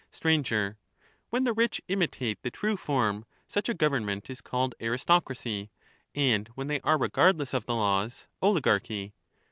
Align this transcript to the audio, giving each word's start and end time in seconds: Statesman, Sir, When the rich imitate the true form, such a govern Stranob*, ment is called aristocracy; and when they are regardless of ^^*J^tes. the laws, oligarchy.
Statesman, 0.09 0.45
Sir, 0.45 0.77
When 1.29 1.43
the 1.43 1.53
rich 1.53 1.79
imitate 1.87 2.41
the 2.41 2.49
true 2.49 2.75
form, 2.75 3.23
such 3.47 3.69
a 3.69 3.75
govern 3.75 4.01
Stranob*, 4.01 4.05
ment 4.07 4.29
is 4.31 4.41
called 4.41 4.73
aristocracy; 4.81 5.69
and 6.15 6.47
when 6.55 6.65
they 6.65 6.79
are 6.81 6.97
regardless 6.97 7.53
of 7.53 7.61
^^*J^tes. 7.61 7.65
the 7.67 7.75
laws, 7.75 8.27
oligarchy. 8.41 9.13